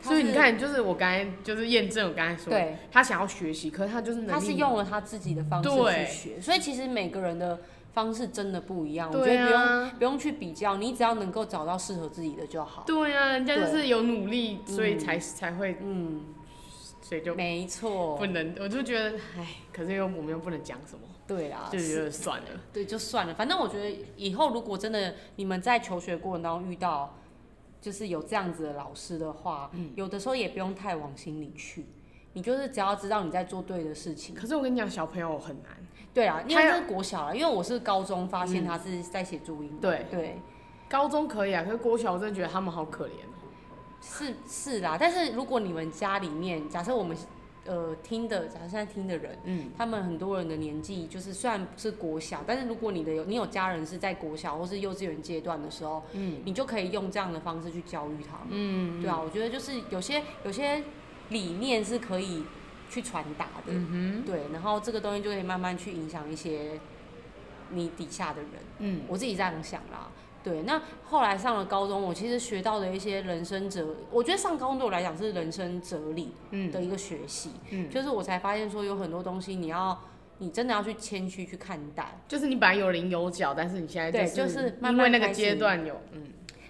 [0.03, 7.61] 所以你看，就是我刚才就是验证我刚才说，对，他想要学习，可是他就是他是用了他自己的方式去学，所以其实每个人的
[7.95, 9.11] 方式真的不一样。
[9.11, 12.85] 我觉得不用不用去比较，你只要能够找到适合自己的就好。
[12.87, 16.21] 对啊，人家就是有努力，所以才才会嗯，
[17.01, 18.15] 所以就没错。
[18.19, 21.01] 不能，我就觉得，哎，可是又我们又不能讲什么。
[21.27, 22.47] 对啊，就觉得算了。
[22.73, 23.33] 对，就算了。
[23.35, 27.17] 反正我觉得以后如果真的你们在求学过程当中遇到，
[27.81, 31.87] 就是有这样子的老师的话，嗯，有的时候也不用太往心里去。
[32.35, 34.35] 你就是只要知道你在做对的事情。
[34.35, 35.73] 可是我跟你讲，小朋友很难。
[36.13, 39.79] 对啊，因为这是国小啊，因为我是高中发现他是在写注音。
[39.81, 40.39] 对对，
[40.89, 43.13] 高中可以啊，可是国小我真的觉得他们好可怜。
[44.01, 47.17] 是是啦，但是如果你们家里面，假设我们。
[47.67, 60.83] 呃，听的，假如现在听的人，嗯，他们很多人的年纪就是虽然不是国小，但是如果你的有你有家人是在国小或是幼稚园阶段的时候，嗯，你就可以用这样的方式去教育他们，嗯，对啊，我觉得就是有些有些
[61.31, 62.45] 理念是可以
[62.91, 63.73] 去传达的，
[64.27, 66.79] 对，然后这个东西就可以慢慢去影响一些
[67.71, 68.51] 你底下的人，
[68.81, 70.09] 嗯，我自己这样想啦。
[70.45, 76.33] 对，那后来上了高中，我其实学到的一些人生哲，我觉得上高中对我来讲是人生哲理
[76.71, 79.99] 的一个学习，嗯，就是我才发现说有很多东西你要，
[80.37, 86.25] 你真的要去谦虚去看待，就是你本来有棱有角，但是你现在就是因为慢慢那个阶段有，嗯，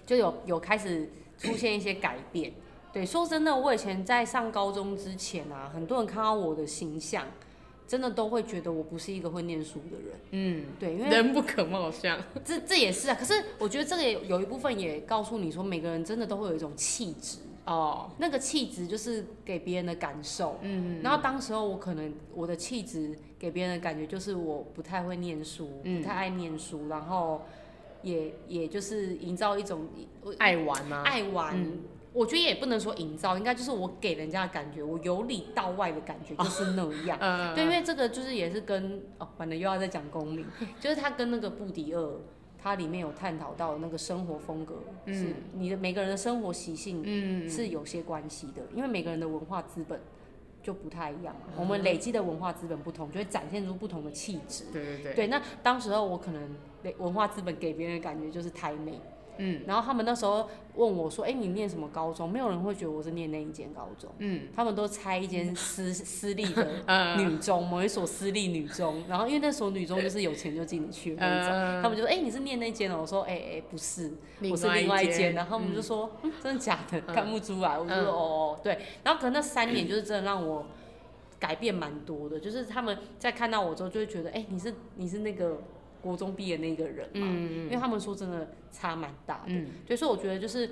[0.06, 2.52] 就有有开始出现一些改变。
[2.92, 7.26] 对，说真的，我以前在上高中之前啊，很多人看到我的形象。
[7.86, 13.14] 真的都会觉得我不是一个会念书的人，嗯，对，因为人不可貌相，这这也是啊。
[13.14, 21.00] 可是我觉得这个也有一部分也告诉你说，每个人真的都会有一种气质哦，那个气质就是给别人的感受，嗯。
[21.02, 27.42] 然后当时候我可能我的气质给别人的感觉就是我不太会念书，不太爱念书，然后
[28.02, 29.86] 也也就是营造一种
[30.38, 31.02] 爱玩吗？
[31.04, 31.54] 爱玩。
[31.56, 31.78] 嗯
[32.14, 37.18] 我觉得也不能说营造，应该就是我给人家的感觉，我由里到外的感觉就是那样。
[37.20, 40.46] 哦、 对，因为这个就是也是跟哦，反正又要再讲公民，
[40.78, 42.20] 就是他跟那个布迪厄，
[42.56, 44.76] 他里面有探讨到那个生活风格，
[45.08, 50.00] 是你的每个人的生活习性是有些关系的，因为每个人的文化资本
[50.62, 54.66] 就不太一样，我们累积的文化资本不同，就会展现出不同的气质。
[54.72, 55.14] 对对对。
[55.14, 56.56] 对，那当时候我可能
[56.98, 59.00] 文化资本给别人的感觉就是台美。
[59.38, 64.10] 嗯，然后他们那时候问我说：“哎，你念什么高中？”没有人会觉得我是念那一间高中。
[64.18, 66.68] 嗯，他们都猜一间私私立的
[67.18, 69.02] 女中，某一所私立女中。
[69.08, 74.12] 然后因为那所女中就是有钱就进去那种，他们就说：“哎，你是念那间哦？”我说：“哎哎，不是，
[74.50, 76.10] 我是另外一间。”然后他们就说
[76.42, 77.00] ：“真的假的？
[77.02, 80.66] 看不出来。”我就说：“哦，对。”然后可能那三年就是真的让我
[81.38, 85.60] 改变蛮多的，就是他们在看到我之后就会觉得：“哎，你是你是那个。”
[86.04, 90.68] 国中毕业那个人嘛，嗯，因为他们说真的差蛮大的，嗯，所以说我觉得就是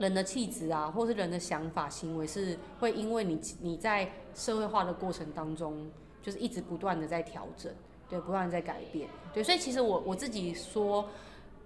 [0.00, 5.88] 人的气质啊，或是人的想法、行为是会因为你你在社会化的过程当中，
[6.20, 7.72] 就是一直不断的在调整，
[8.08, 11.08] 对，不断的在改变，对，所以其实我我自己说，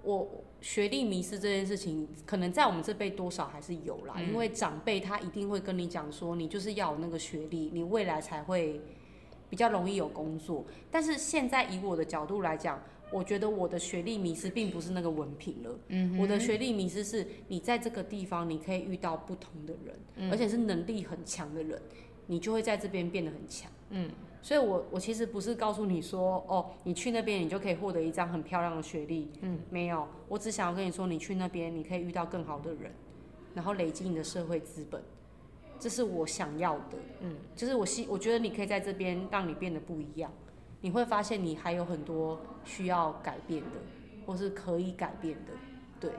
[0.03, 0.29] 我
[0.61, 8.79] 学历迷失这件事情，可能在我们这辈多少还是有啦，嗯，因为长辈他一定会跟你讲说，你就是要有那个学历，你未来才会。
[9.49, 21.81] 比较容易有工作，但是现在以我的角度来讲，我觉得我的学历迷失并不是那个文凭了，嗯，我的学历迷失是你在这个地方你可以遇到不同的人，嗯、而且是能力很强的人，
[22.27, 24.11] 你就会在这边变得很强，嗯，
[24.43, 32.93] 所以我我其实不是告诉你说，哦，你去那边你就可以获得一张很漂亮的学历，嗯，没有，我只想要跟你说，你去那边你可以遇到更好的人，
[33.55, 35.03] 然后累积你的社会资本。
[35.79, 40.33] 这是我想要的，嗯，就是我希我觉得你可以在这边让你变得不一样，
[40.81, 43.77] 你会发现你还有很多需要改变的，
[44.27, 45.53] 或是可以改变的，
[46.01, 46.11] 对。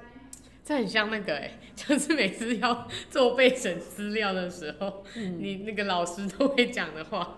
[0.64, 7.38] 这很像那个哎、欸， 就是每次要做备审资料的时候，嗯、你那个老师都会讲的话。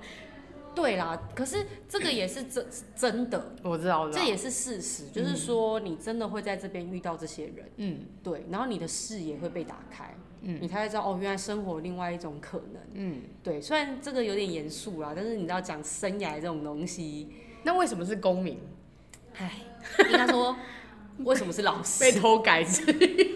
[0.75, 10.13] 对啦，可是这个也是真真的，我知道，这也是事实，就是说你真的会在这边遇到这些人，嗯，对，然后你的视野会被打开。
[10.43, 12.81] 嗯，你才会知道哦，原来生活有另外一种可能。
[12.93, 17.29] 嗯，对，虽然这个有点严肃啦，但是你知道讲生涯这种东西，
[17.63, 18.59] 那为什么是公民？
[19.37, 19.51] 唉，
[20.09, 20.55] 应该说
[21.23, 22.03] 为什么是老师？
[22.03, 22.83] 被偷改之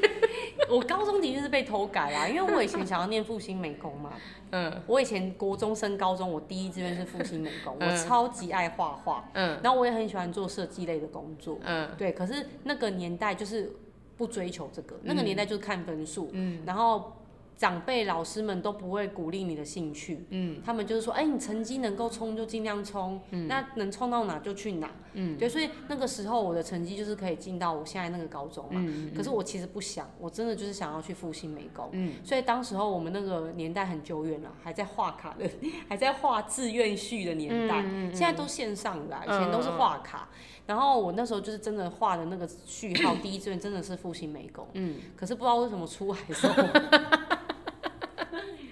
[0.68, 4.14] 我高中的确是被偷改啦，因为我以前想要念复兴美工嘛。
[4.50, 9.30] 嗯，我以前国中升高中，我第一志愿是复兴美工，嗯、我超级爱画画。
[9.34, 11.60] 嗯，然后我也很喜欢做设计类的工作。
[11.64, 13.72] 嗯，对，可是那个年代就是。
[14.18, 17.14] 不追求这个，那个年代就是看分数，嗯，然后
[17.58, 35.50] 长辈老师们都不会鼓励你的兴趣，嗯，他们就是说，哎，你成绩能够冲就尽量冲，嗯，那能冲到哪就去哪，嗯，对，所以那个时候我的成绩就是可以进到我现在那个高中嘛，嗯，可是我其实不想，我真的就是想要去复兴美工，嗯，所以当时候我们那个年代很久远了，还在画卡的，
[35.88, 40.28] 还在画志愿序的年代，嗯，现在都线上的，以前都是画卡。
[40.68, 44.68] 然后我那时候就是真的画的那个序号，第一志愿真的是复兴美工。
[44.74, 44.96] 嗯。
[45.16, 46.64] 可是不知道为什么出来的时候，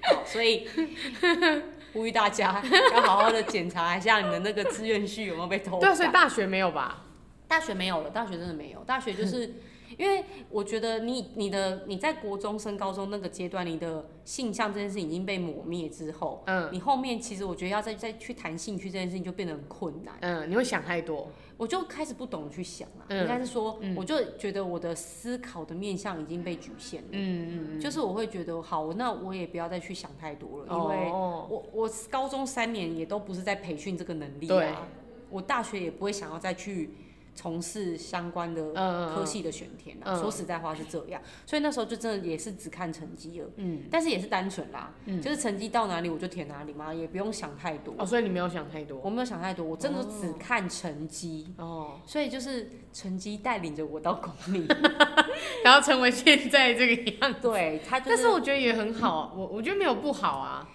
[0.03, 0.67] 好，所以
[1.93, 5.79] 呼吁大家要好好的检查一下你的那个志愿序有没有被偷。
[5.79, 7.03] 对，所以大学没有吧？
[7.47, 8.79] 大学没有了，大学真的没有。
[8.85, 9.53] 大学就是
[9.97, 20.15] 因为我觉得你你的你在国中升高中那个阶段，你的性向这件事已经被抹灭之后，嗯，你后面其实我觉得要再再去谈兴趣这件事情就变得很困难。
[20.21, 21.27] 嗯，你会想太多。
[21.55, 27.09] 我就开始不懂去想了，应该是说，我就觉得我的思考的面向已经被局限了。
[27.11, 34.87] 嗯嗯就是我会觉得，好，那我也不要再去想太多了，因为我我高中三年也都不是在培训这个能力啊，
[35.29, 36.89] 我大学也不会想要再去。
[37.35, 38.73] 从事相关的
[39.13, 47.95] 科系的选填啦，说实在话是这样，所以那时候就真的也是只看成绩了，嗯，但是也是单纯啦，嗯，就是成绩到哪里我就填哪里嘛，也不用想太多。
[47.97, 48.99] 哦，所以你没有想太多？
[49.03, 51.53] 我没有想太多，我真的只看成绩。
[51.57, 54.67] 哦，所以就是成绩带领着我到公立，
[55.65, 57.39] 然后成为现在这个样子。
[57.41, 60.69] 对，他，但是我觉得也很好，我我觉得没有不好啊，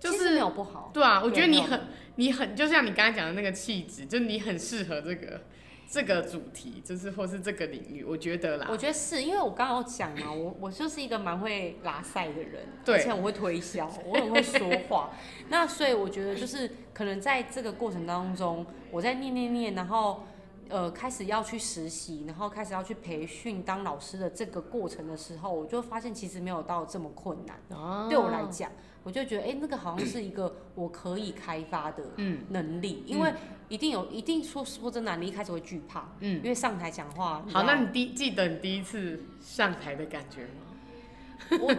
[0.00, 0.90] 就是没有不好。
[0.94, 1.80] 对啊，我觉得你很
[2.16, 5.42] 你很，就像你刚才讲的那个气质，就你很适合这个。
[5.90, 8.66] 这个主题就是或是这个领域，我觉得啦。
[8.70, 15.10] 我觉得是因为我刚刚有讲嘛，我我就是一个蛮会拉赛的人，对而且我会推销，我很会说话。
[15.48, 20.24] 那所以我觉得就是可能在这个过程当中，我在念念念，然后
[20.68, 27.56] 呃开始要去实习，然后开始要去培训当老师的这个过程的时候，我就发现其实没有到这么困难。
[27.70, 28.70] 哦、对我来讲，
[29.08, 32.02] 我就觉得哎、欸，那个好像是一个 我可以开发的
[32.50, 33.32] 能力，嗯、因为
[33.70, 37.42] 一定有一定说说真的，你一开始会惧怕，嗯，因为上台讲话。
[37.50, 41.56] 好，那你第记得你第一次上台的感觉吗？
[41.58, 41.74] 我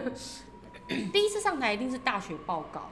[1.12, 2.90] 第一次上台一定是大学报告。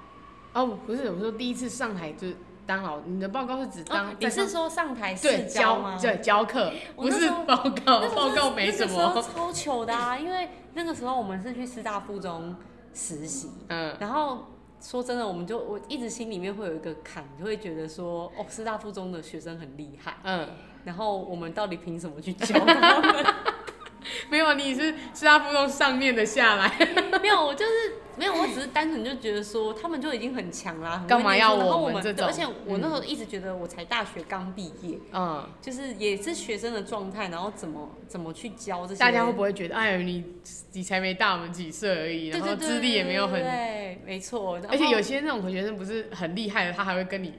[0.52, 4.14] 哦，不是，我说第一次上台就是当老，你的报告是指当？
[4.20, 5.98] 你是说上台是教吗？
[6.00, 9.20] 对，教课，不是报告，报告没什么。
[9.20, 12.54] 超糗的啊，因为那个时候我们是去师大附中
[12.94, 14.46] 实习，嗯，然后
[14.80, 20.48] 说真的，我们就我一直心里面会有一个坎，就会觉得说，哦，师大附中的学生很厉害，嗯，
[20.84, 23.26] 然后我们到底凭什么去教他们？
[24.30, 26.68] 没有，你是师大附中上面的下来，
[27.20, 27.70] 没有，我就是。
[28.18, 32.26] 没有，我只是单纯就觉得说他们就已经很强啦，干嘛要我们这种？
[32.26, 39.00] 而且我那时候一直觉得我才大学刚毕业，嗯，就是也是学生的状态，然后怎么怎么去教这些？
[39.00, 40.24] 大家会不会觉得，哎，你
[40.72, 44.60] 你才没大我们几岁而已，然后资历也没有很，对，没错。
[44.68, 47.34] 而且有些那种学生不是很厉害的，他还会跟你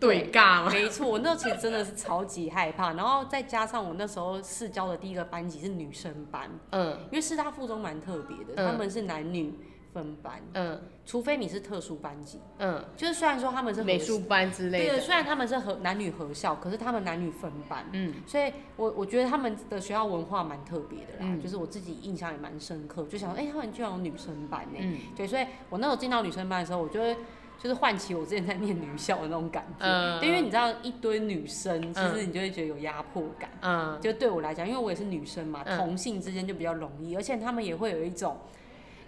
[0.00, 0.70] 对尬吗？
[0.72, 9.52] 没错，我那时候其实真的是超级害怕，然后再加上我那时候试教的第一个班级是女生班，嗯，因为师大附中蛮特别的，他们是男女。
[9.94, 27.16] 分班，嗯，除非你是特殊班级，嗯，就是虽然说他们是美术班之类的，对，虽然他们是合男女合校，可是他们男女分班，嗯，所以我我觉得他们的学校文化蛮特别的啦，嗯，就是我自己印象也蛮深刻，就想说，哎，他们居然有女生班呢，嗯，对，所以我那时候进到女生班的时候，我就会
[27.56, 38.36] 就是唤起我之前在念女校的那种感觉，嗯，因为你知道一堆女生，其实你就会觉得有压迫感，嗯，就对我来讲，因为我也是女生嘛，同性之间就比较容易，而且他们也会有一种。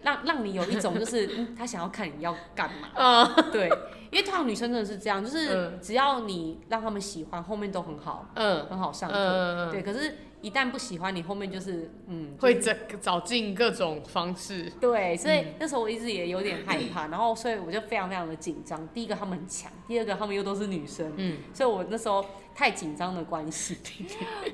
[0.07, 3.69] 让让你有一种就是， 嗯，他想要看你要干嘛，嗯 对，
[4.11, 10.19] 因为通常女生真的是这样，就是只要你让他们喜欢，后面都很好，嗯，很好上课，对，可是。
[10.43, 14.71] 一旦不喜欢你，后面就是嗯，会找找尽各种方式。
[14.79, 18.87] 对，所以那时候我一直也有点害怕， 然后所以我就非常非常的紧张。
[18.89, 23.77] 第一个他们很强，第二个他们又都是女生，嗯，所以我那时候太紧张的关系，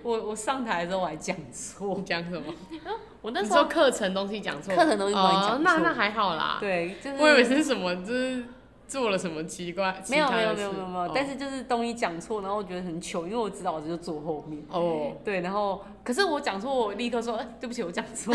[0.03, 2.55] 我我上台的时候我还讲错，讲什么？
[3.23, 6.59] 我那时候课程东西讲错，课程东西讲错，那那还好啦。
[6.61, 8.45] 对，就是我以为是什么，就是。
[8.89, 10.03] 做了什么奇怪？
[10.11, 14.63] 没有没有没有没有没有，但是就是东西讲错，然后我觉得很糗，因为我知道我就坐后面。
[14.69, 18.35] 哦，对，然后可是我讲错，我立刻说，哎，对不起，我讲错。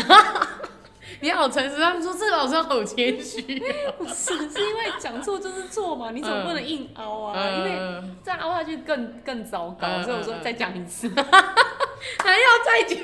[1.22, 3.40] 你好诚实，他们说这个老师好谦虚。
[3.98, 12.98] 不是，是因为讲错就是错嘛，你总不能硬凹啊，因为再凹下去更更糟糕，所以我说再讲一次， 还要再讲。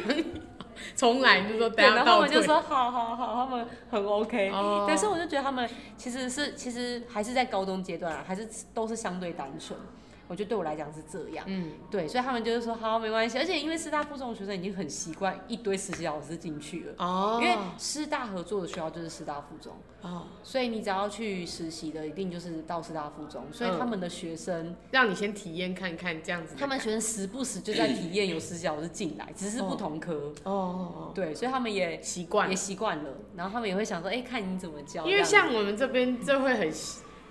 [0.94, 4.50] 从来就说，对，然后我们就说好好好，他们很 OK。
[4.86, 9.78] 但是我就觉得他们其实是其实还是在高中阶段啊，还是都是相对单纯。
[10.26, 36.72] 我觉得对我来讲是这样，嗯，对，所以他们就是说好没关系，而且因为师大附中的学生已经很习惯一堆实习老师进去了，哦，因为师大合作的学校就是师大附中，哦，所以你只要去实习的，一定就是到师大附中，所以他们的学生让你先体验看看这样子，他们学生时不时就在体验有实习老师进来，只是不同科，哦，对，所以他们也习惯也习惯了，然后他们也会想说，哎，看你怎么教，因为像我们这边就会很。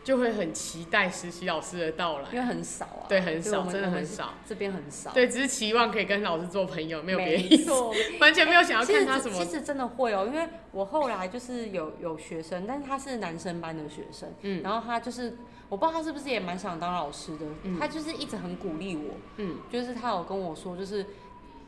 [0.03, 7.71] 就会很期待实习老师的到来，因为很少啊，对，很少，真的很少，这边很少，对，只是期望可以跟老师做朋友，没有别的意思，
[8.19, 9.37] 完全没有想要看他什么。
[9.37, 15.37] 其实真的会哦，因为我后来就是有有学生，但是他是男生班的学生，嗯，然后他就是
[15.69, 17.45] 我不知道他是不是也蛮想当老师的，
[17.79, 21.05] 他就是一直很鼓励我，嗯，就是他有跟我说，就是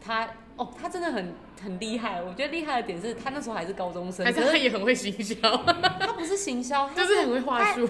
[0.02, 5.38] 他哦，他真的很很厉害，我觉得厉害的点是他那时候还是高中生，可是他也很会行销，
[6.02, 7.90] 他不是行销， 就是很会话术。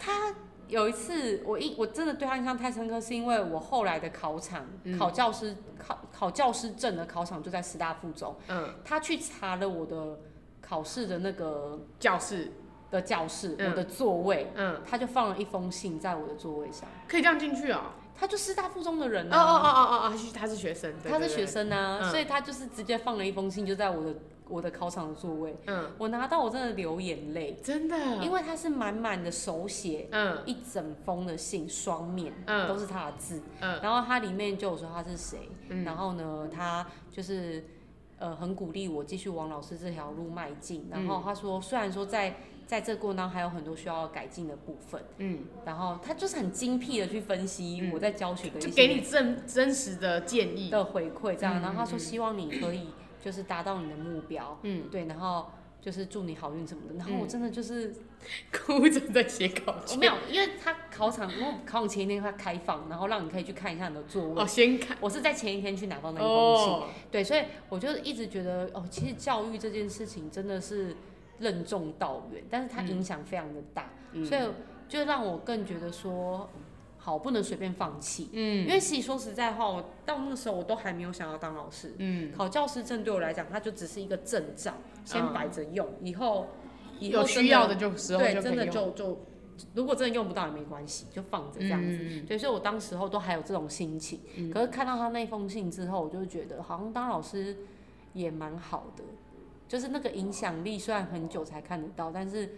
[0.00, 0.34] 他
[0.66, 8.34] 有一次，我印我真的对他印象太深刻，是因为我后来的考场，嗯、考教师考考教师证的考场就在师大附中。
[8.48, 10.18] 嗯，他去查了我的
[10.60, 12.50] 考试的那个教室。
[12.90, 17.94] 的教室，嗯、我的座位，嗯，他就放了一封信在我的座位上，可以这样进去啊？
[18.18, 24.12] 他就师大附中的人啊，哦哦哦哦哦，他是学生，他是学生啊，嗯、所以他就是直接放了一封信，就在我的。
[24.50, 37.64] 我的考场的座位，嗯，我拿到我真的流眼泪，真的，因为他是满满的手写，嗯，一整封的信，双面，嗯，都是他的字，嗯，然后他里面就有说他是谁，嗯，然后呢，他就是
[38.18, 42.34] 呃很鼓励我继续往老师这条路迈进，然后他说虽然说在
[42.66, 50.70] 在这过程当中还有很多需要改进的部分，嗯，然后他就是很精辟的去分析我在教学的一些，就给你真真实的建议。
[50.70, 52.88] 的回馈，这样，然后他说希望你可以。
[53.20, 55.50] 就是达到你的目标，嗯，对，然后
[55.80, 56.94] 就是祝你好运什么的。
[56.94, 57.94] 然后我真的就是
[58.52, 59.98] 哭着在写考卷。
[59.98, 64.42] 没有，因为他考场，因为考场前一天他开放，然后让你可以去看一下你的座位。
[64.42, 64.96] 哦，先看。
[65.00, 66.66] 我是在前一天去拿到那一封信。
[66.68, 66.86] 哦。
[67.10, 70.96] 对，所以我就一直觉得，哦，其实教育这件事情真的是
[71.38, 74.40] 任重道远，但是它影响非常的大，嗯、所以
[74.88, 76.48] 就让我更觉得说。
[77.02, 78.28] 好，不能随便放弃。
[78.34, 81.94] 嗯，因为其实说实在话，我到那个时候我都还没有想要当老师。
[81.96, 86.48] 嗯，考教师证对我来讲，它就只是一个证照，先摆着用，以后
[86.98, 89.18] 以后有需要的就时候就对，真的就就
[89.74, 91.98] 如果真的用不到也没关系，就放着这样子。
[92.02, 94.20] 嗯、对，所以我当时候都还有这种心情。
[94.36, 97.56] 嗯、可是看到他那封信之后，我就觉得好像当老师
[98.12, 99.02] 也蛮好的，
[99.66, 102.56] 就是那个影响力虽然很久才看得到，但是。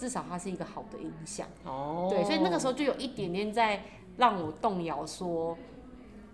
[0.00, 3.82] 至少它是一个好的影响哦，对，所以那个时候就有一点点在
[4.16, 5.58] 让我动摇，说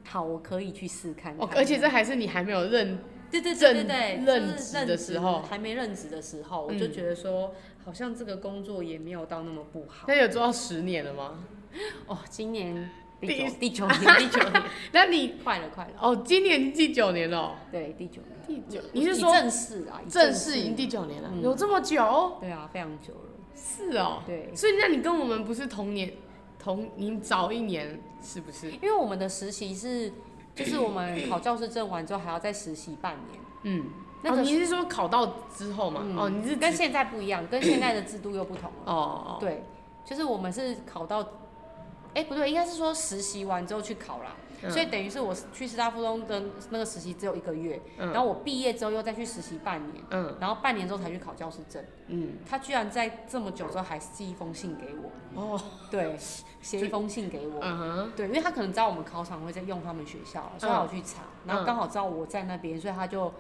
[0.05, 1.45] 好，我可以去试看看。
[1.45, 2.97] 哦，而且这还是你还没有认，
[3.29, 7.53] 对对对对对，任职的时候，还没任职的时候，我就觉得说，
[7.85, 10.05] 好像这个工作也没有到那么不好。
[10.07, 11.45] 那有做到十年了吗？
[12.07, 12.89] 哦，今年
[13.21, 14.63] 第九第九年 第九年，
[14.93, 20.01] 那你快了快了哦，今年第九年了，对，第九年，第九，你是说正式啊？
[20.09, 22.37] 正式已经第九年了，有这么久？
[22.41, 23.31] 对啊，非常久了。
[23.57, 26.13] 是哦，对，所以那你跟我们不是同年，
[26.59, 28.71] 同你早一年是不是？
[28.71, 30.13] 因为我们的实习是，
[30.55, 33.41] 就是我们考教师证完之后还要再实习半年。
[33.63, 33.87] 嗯，
[34.23, 36.03] 那个、哦、你是说考到之后吗？
[36.05, 38.93] 嗯、哦，你是跟现在不一样，跟 现在的制度又不同了。
[38.93, 39.65] 哦，对，
[40.05, 41.21] 就是我们是考到，
[42.15, 44.37] 哎、欸，不对，应该是说实习完之后去考啦。
[44.69, 51.85] 所以等于是我去师大附中的那个实习只有一个月，嗯、然后我毕业之后又再去实习半年，嗯、然后半年之后才去考教师证。
[52.09, 55.11] 嗯，他居然在这么久之后还寄一封信给我。
[55.41, 56.17] 哦，对，
[56.63, 57.61] 写一封信给我。
[57.61, 63.33] 嗯哼，对，因为他可能知道我们考场会在用他们学校，所以我去查，嗯、然后刚好知道我在那边，所以他就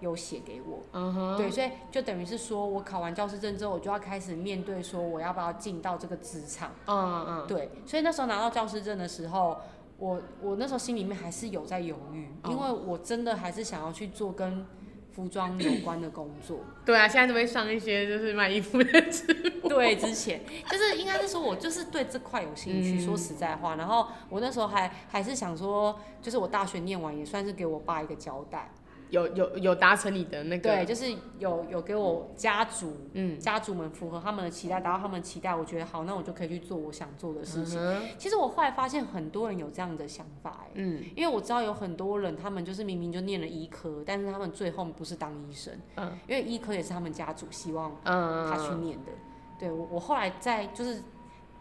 [0.00, 1.36] 有写给我。
[1.36, 6.70] 对，所以就等于是说我考完教师证之后，我就要开始面对说我要不要进到这个职场。
[6.86, 9.56] 嗯嗯，对，所以那时候拿到教师证的时候。
[10.00, 14.66] 我我那时候心里面还是有在犹豫，因为我真的还是想要去做跟
[15.12, 16.60] 服装有关的工作。
[16.86, 19.68] 对啊，现在都会上一些就是卖衣服的直播。
[19.68, 20.40] 对，之前
[20.70, 23.76] 就是应该是说我就是对这块有兴趣，说实在话。
[23.76, 28.70] 然后我那时候还还是想说，就是我大学念完也算是给我爸一个交代。
[29.10, 30.62] 有有有达成你的那个？
[30.70, 37.80] 对，就是有有给我家族，嗯，家族们符合他们的期待，达到他们的期待，我觉得好，那我就可以去做我想做的事情。
[37.80, 49.12] 嗯、其实我后来发现很多人有这样的想法，哎，嗯，因为我知道有很多人，他们就是明明就念了医科，但是他们最后不是当医生，嗯，因为医科也是他们家族希望他去念的。
[49.12, 49.18] 嗯、
[49.58, 51.02] 对我，我后来在就是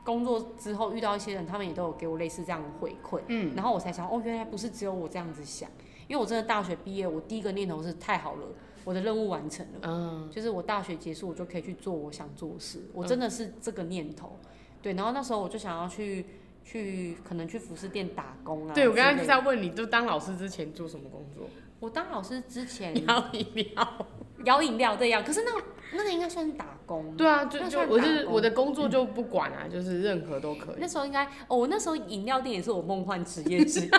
[0.03, 5.69] 工作之后遇到一些人，他们也都有给我类似这样的回馈，嗯，然后我才想，哦，原来不是只有我这样子想。
[6.09, 8.47] 因为我真的大学毕业，我第一个念头是太好了，
[8.83, 14.37] 我的任务完成了，嗯，就是我大学结束，我就可以去做我想做的事，我真的是这个念头，
[14.81, 16.25] 对，然后那时候我就想要去
[16.63, 18.73] 去可能去服饰店打工啊。
[18.73, 21.47] 对，我刚刚就在问你，就当老师之前做什么工作？
[21.79, 24.05] 我当老师之前摇饮料，
[24.45, 27.15] 摇饮料这样，可是那个那个应该算是打工。
[27.15, 30.75] 对啊，就就我是我的工作就不管啊，就是任何都可以。
[30.79, 33.89] 那时候应该哦，我那时候饮料店也是我梦幻职业之一。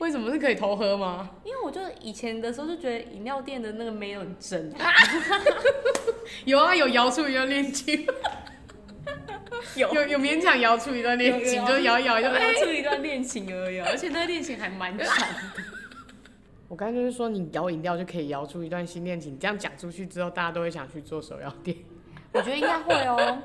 [0.00, 1.30] 为什么是可以偷喝吗？
[1.44, 4.72] 因为我就以前的时候就觉得饮料店的那个妹很真。
[6.46, 8.06] 有啊，有摇出一段恋情。
[9.76, 15.34] 有有有勉强摇出一段恋情，就摇一摇就摇出一段恋情而已，而且那个恋情还蛮长的。
[16.66, 21.76] 我刚才就是说，你摇饮料就可以摇出一段新恋情，这样讲出去之后，大家都会想去做手摇店。
[22.32, 23.38] 我觉得应该会哦，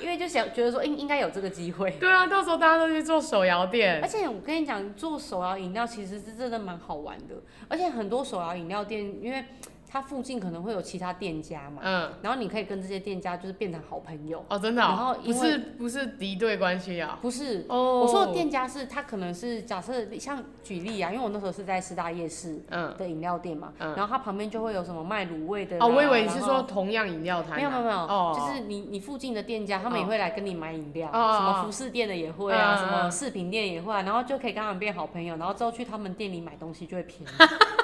[0.00, 1.90] 因为就想觉得说应应该有这个机会。
[1.98, 4.00] 对啊，到时候大家都去做手摇店。
[4.02, 7.34] 而且我跟你讲，做手摇饮料其实是真的蛮好玩的，
[7.68, 9.44] 而且很多手摇饮料店，因为。
[9.92, 22.58] 它附近可能会有其他店家嘛，嗯，然后你可以跟这些店家就是变成好朋友哦，真的，然后不是不是敌对关系啊，不是，哦，我说的店家是他可能是假设像举例啊，因为我那时候是在师大夜市
[22.96, 37.26] 的饮料店嘛，然后它旁边就会有什么卖卤味的，哦，我以为你是说同样饮料摊，没有没有没有，哦，就是你你附近的店家他们也会来跟你买饮料，什么服饰店的也会啊，什么饰品店也会，啊然后就可以跟他们变好朋友，然后之后去他们店里买东西就会便宜。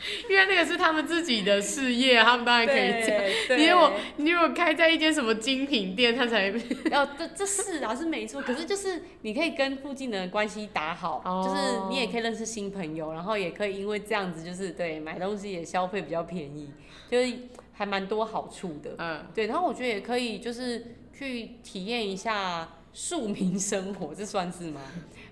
[0.28, 3.58] 因为那个是他们自己的事业，他们当然可以讲。
[3.58, 6.52] 你如果你如果开在一间什么精品店，他才
[6.90, 8.40] 要 这这是啊是没错。
[8.40, 16.70] 可是就是你可以跟附近的人关系打好，哦、就是你也可以认识新朋友，然后也可以因为这样子就是对买东西也消费比较便宜，
[17.10, 17.32] 就是
[17.72, 18.90] 还蛮多好处的。
[18.98, 19.46] 嗯，对。
[19.46, 24.80] 然后我觉得也可以就是去体验一下庶民生活，这算是吗？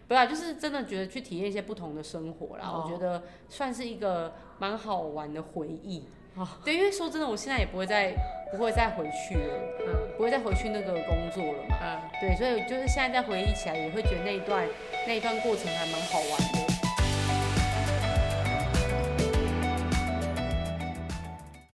[0.08, 6.04] 不啊，就是真的觉得去体验一些不同的生活啦，哦、我觉得算是一个蛮好玩的回忆。
[6.36, 8.14] 哦，对，因为说真的，我现在也不会再
[8.52, 9.54] 不会再回去了，
[9.88, 14.68] 嗯，不会再回去那个工作了嘛，嗯，对，所以就是现在再回忆起来，也会觉得那一段
[15.06, 16.75] 那一段过程还蛮好玩的。